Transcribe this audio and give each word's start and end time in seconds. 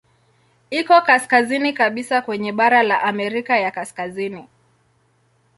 Iko 0.69 1.01
kaskazini 1.01 1.73
kabisa 1.73 2.21
kwenye 2.21 2.51
bara 2.53 2.83
la 2.83 3.01
Amerika 3.01 3.57
ya 3.59 3.71
Kaskazini. 3.71 4.47